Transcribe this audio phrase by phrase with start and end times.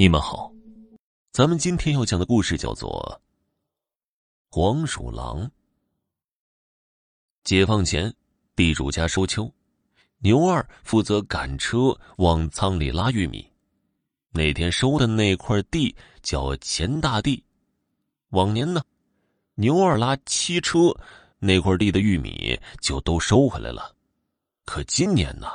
[0.00, 0.50] 你们好，
[1.30, 3.20] 咱们今天要讲的故事叫做
[4.56, 5.44] 《黄鼠狼》。
[7.44, 8.10] 解放前，
[8.56, 9.52] 地主家收秋，
[10.20, 13.46] 牛二负责赶车往仓里拉玉米。
[14.30, 17.44] 那天收的那块地叫钱大地。
[18.30, 18.82] 往年呢，
[19.54, 20.96] 牛二拉七车，
[21.38, 23.94] 那块地的玉米就都收回来了。
[24.64, 25.46] 可今年呢？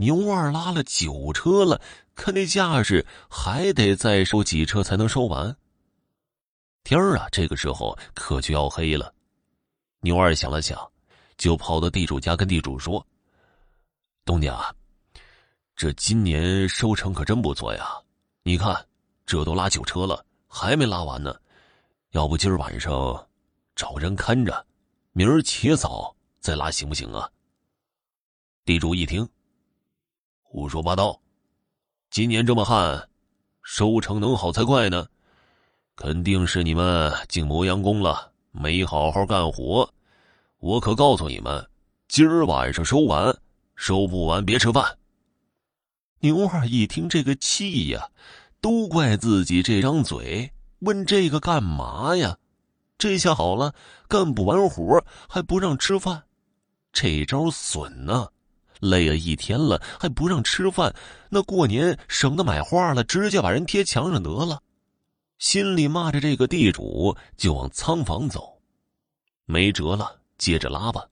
[0.00, 1.80] 牛二拉了九车了，
[2.14, 5.56] 看那架势，还得再收几车才能收完。
[6.84, 9.12] 天儿啊，这个时候可就要黑了。
[10.00, 10.88] 牛二想了想，
[11.36, 13.04] 就跑到地主家跟地主说
[14.24, 14.72] ：“东家，
[15.74, 18.00] 这今年收成可真不错呀！
[18.44, 18.86] 你看，
[19.26, 21.34] 这都拉九车了，还没拉完呢。
[22.10, 23.28] 要不今儿晚上
[23.74, 24.64] 找人看着，
[25.10, 27.28] 明儿起早再拉，行不行啊？”
[28.64, 29.28] 地主一听。
[30.50, 31.20] 胡说八道！
[32.10, 33.06] 今年这么旱，
[33.62, 35.06] 收成能好才怪呢。
[35.94, 39.92] 肯定是你们进磨洋工了，没好好干活。
[40.58, 41.68] 我可告诉你们，
[42.08, 43.36] 今儿晚上收完，
[43.76, 44.96] 收不完别吃饭。
[46.20, 48.08] 牛二一听这个气呀，
[48.62, 52.38] 都怪自己这张嘴，问这个干嘛呀？
[52.96, 53.74] 这下好了，
[54.08, 56.22] 干不完活还不让吃饭，
[56.90, 58.28] 这招损呢。
[58.80, 60.94] 累了一天了，还不让吃饭，
[61.28, 64.62] 那过年省得买花了，直接把人贴墙上得了。
[65.38, 68.60] 心里骂着这个地主，就往仓房走。
[69.44, 71.06] 没辙了，接着拉吧。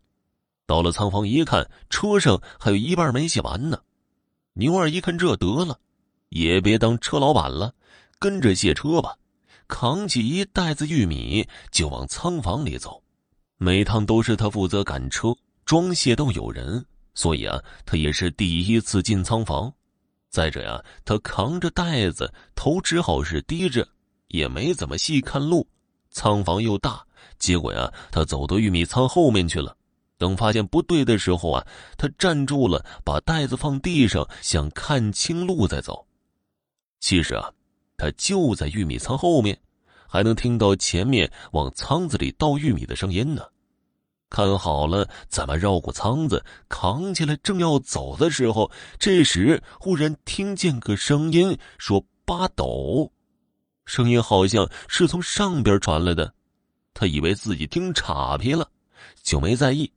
[0.67, 3.81] 到了仓房一看，车上还有一半没卸完呢。
[4.55, 5.78] 牛二一看这得了，
[6.31, 7.72] 也别当车老板了，
[8.19, 9.17] 跟着卸车吧。
[9.69, 13.03] 扛起一袋子玉米就往仓房里走。
[13.59, 16.84] 每趟都是他负责赶车，装卸都有人。
[17.17, 19.72] 所以啊，他也是第一次进仓房。
[20.28, 23.89] 再者呀，他扛着袋子，头只好是低着，
[24.28, 25.67] 也没怎么细看路。
[26.11, 27.05] 仓房又大，
[27.39, 29.77] 结果呀，他走到玉米仓后面去了。
[30.19, 31.66] 等发现不对的时候啊，
[31.99, 36.06] 他站住了，把袋子放地上，想看清路再走。
[37.00, 37.50] 其实啊，
[37.97, 39.59] 他就在玉米仓后面，
[40.06, 43.43] 还能听到前面往仓子里倒玉米的声音呢。
[44.28, 53.10] 看好了，咱们绕过仓子，扛起来，正要走的时候，这时忽然听见个声音说：“八斗。”
[53.86, 56.34] 声音好像是从上边传来的，
[56.92, 58.69] 他以为自己听岔劈了，
[59.22, 59.91] 就没在意。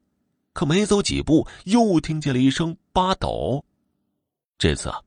[0.53, 3.65] 可没走几步，又听见了一声“八斗”。
[4.59, 5.01] 这次啊，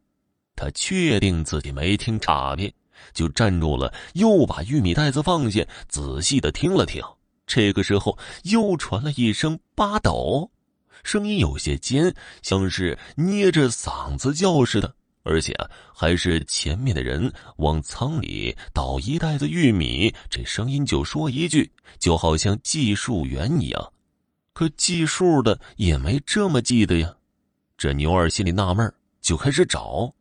[0.57, 2.75] 他确定自己没听岔劈，
[3.13, 7.01] 就站住了，又把玉米袋子放下，仔细的听了听。
[7.47, 10.51] 这个时候，又传了一声“八斗”，
[11.05, 14.95] 声音有些尖，像是捏着嗓子叫似的，
[15.25, 23.93] 而且啊，还是前面的人往仓里倒一袋子玉米，这声音就说一句，就好像计数员一样。
[24.55, 27.15] 可计数的也没这么记的呀。
[27.77, 30.15] 这牛二心里纳闷就开始找，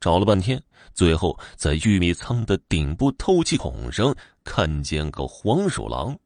[0.00, 0.60] 找了半天，
[0.92, 6.18] 最后在玉米仓的顶部透气孔上看见个黄鼠狼。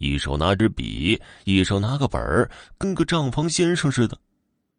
[0.00, 4.16] 一手拿支笔，一手拿个本儿，跟个账房先生似的。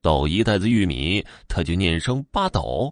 [0.02, 2.92] 倒一袋子玉米，他就念声八斗，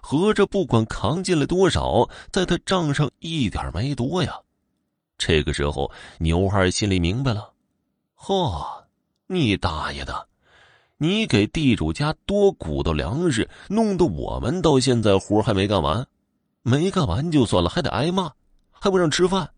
[0.00, 4.38] 合着不管扛进了多少，在他账上一点没多呀。
[5.18, 7.52] 这个时候，牛二心里明白了：
[8.16, 8.64] 嚯，
[9.26, 10.28] 你大爷的！
[10.98, 16.06] 你给地主家多鼓捣粮食，弄得我们到现在活还没干完，
[16.62, 18.30] 没干完就算了，还得挨骂，
[18.70, 19.50] 还不让吃饭。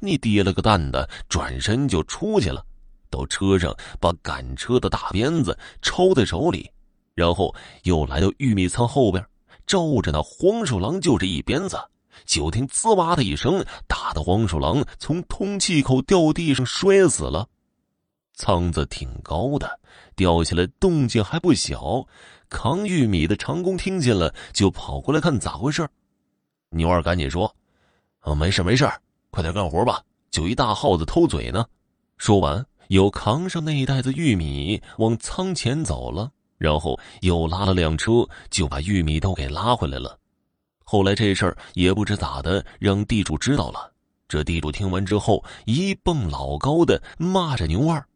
[0.00, 2.64] 你跌了个蛋的，转身就出去了，
[3.10, 6.70] 到车上把赶车的大鞭子抽在手里，
[7.14, 7.54] 然后
[7.84, 9.24] 又来到玉米仓后边，
[9.66, 11.78] 照着那黄鼠狼就这一鞭子，
[12.24, 17.48] 就听“滋哇”的一声，打的黄鼠狼从通气口掉地上摔死了。
[18.34, 19.78] 仓子挺高的，
[20.16, 22.06] 掉下来动静还不小，
[22.48, 25.86] 扛玉米的长工听见了，就跑过来看咋回事。
[26.70, 27.54] 牛二赶紧说
[28.20, 28.90] ：“啊，没事没事。”
[29.32, 30.02] 快点干活吧！
[30.30, 31.64] 就一大耗子偷嘴呢。
[32.18, 40.18] 说完，又扛上那一袋子玉米往仓前走了，然后又拉了辆车，就把玉米都给拉回来了。
[40.84, 43.90] 后来这事儿也不知咋的，让地主知道了。
[44.28, 48.06] 这地主听完之后，一蹦老高的骂着牛二：“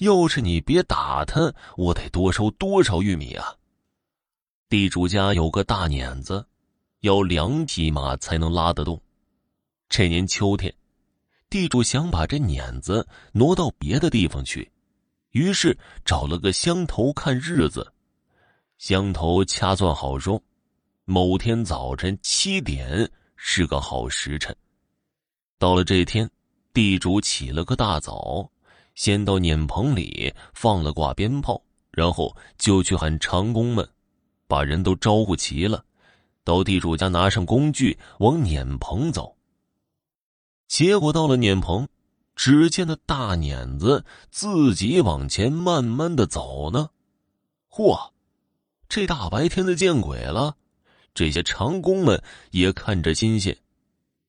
[0.00, 3.54] 要是你别打他，我得多收多少玉米啊！”
[4.70, 6.46] 地主家有个大碾子，
[7.00, 8.98] 要两匹马才能拉得动。
[9.96, 10.74] 这年秋天，
[11.48, 14.68] 地主想把这碾子挪到别的地方去，
[15.30, 17.92] 于是找了个乡头看日子。
[18.76, 20.42] 乡头掐算好说，
[21.04, 24.52] 某天早晨七点是个好时辰。
[25.60, 26.28] 到了这天，
[26.72, 28.50] 地主起了个大早，
[28.96, 31.62] 先到碾棚里放了挂鞭炮，
[31.92, 33.88] 然后就去喊长工们，
[34.48, 35.84] 把人都招呼齐了，
[36.42, 39.32] 到地主家拿上工具往碾棚走。
[40.74, 41.86] 结果到了碾棚，
[42.34, 46.90] 只见那大碾子自己往前慢慢的走呢。
[47.70, 48.10] 嚯，
[48.88, 50.56] 这大白天的见鬼了！
[51.14, 53.56] 这些长工们也看着新鲜。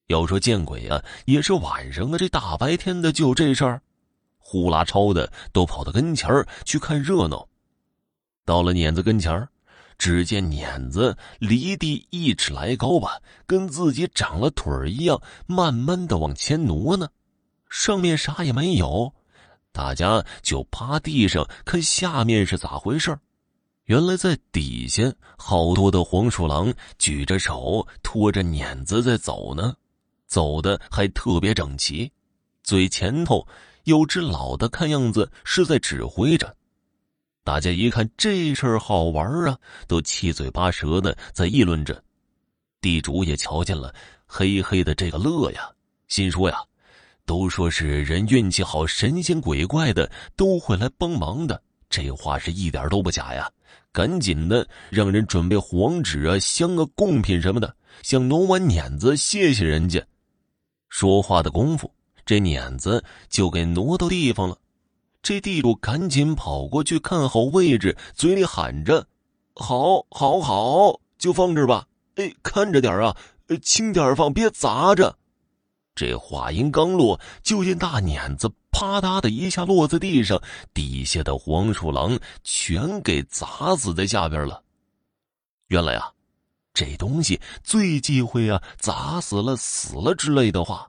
[0.06, 2.18] 要说见鬼啊，也是晚上啊！
[2.20, 3.82] 这大白天的就这事儿，
[4.38, 7.50] 呼啦超的都跑到跟前儿去看热闹。
[8.46, 9.50] 到了碾子跟前儿，
[9.98, 17.10] 只见碾子离地一尺来高吧，跟自己长了腿儿一样，慢慢的往前挪呢。
[17.70, 19.14] 上面啥也没有，
[19.72, 23.18] 大家就趴地上看下面是咋回事
[23.86, 29.76] 原来在底下，好多的黄鼠狼举着手拖着碾子在走呢。
[30.28, 32.12] 走的还特别整齐，
[32.64, 33.46] 最前头
[33.84, 36.56] 有只老的，看样子是在指挥着。
[37.46, 39.56] 大家一看这事儿好玩啊，
[39.88, 42.04] 都七嘴八舌的在议论着。
[42.82, 43.94] 地主也瞧见了，
[44.26, 45.70] 嘿嘿的这个乐呀，
[46.08, 46.58] 心说呀，
[47.24, 53.48] 都说是人运气好，神仙鬼怪的都会来帮忙的，这话是一点都不假呀。
[53.92, 60.04] 赶紧的，让人准备黄纸啊、香啊、贡品什么的，想挪完碾子谢谢人家。
[60.90, 61.94] 说话的功夫，
[62.26, 64.58] 这碾子就给挪到地方了。
[65.26, 69.08] 这地主赶紧跑过去看好位置，嘴里喊着
[69.58, 71.88] ：“好，好，好，就放这吧。
[72.18, 73.18] 哎，看着点啊，
[73.60, 75.18] 轻点放，别砸着。”
[75.96, 80.40] 这话音刚落，就见大碾子啪嗒的一下落在地上，
[80.76, 84.62] 底下的黄鼠狼全给砸死在下边了。
[85.70, 86.12] 原来啊。
[86.72, 90.88] 这东西最忌讳啊，砸死了、死了之类的话。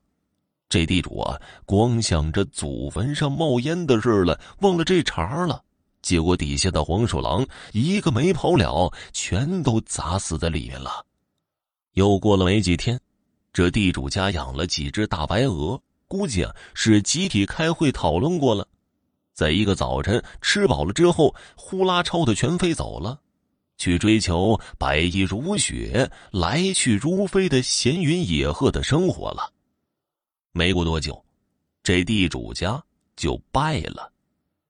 [0.68, 5.62] 这地主啊，光想着祖坟上冒烟的事了，忘了这茬了。
[6.02, 11.04] 结果底下的黄鼠狼一个没跑了，全都砸死在里面了。
[11.94, 13.00] 又过了没几天，
[13.52, 18.66] 这地主家养了几只大白鹅，估计啊是集体开会讨论过了，
[19.32, 23.20] 在一个早晨吃饱了之后，呼啦超的全飞走了。
[23.78, 29.52] 去追求白衣如雪、来去如飞的闲云野鹤的生活了。
[30.56, 31.22] 没过多久，
[31.82, 32.82] 这地主家
[33.14, 34.10] 就败了。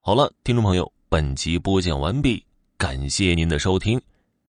[0.01, 2.45] 好了，听众朋友，本集播讲完毕，
[2.77, 4.03] 感谢您的收听。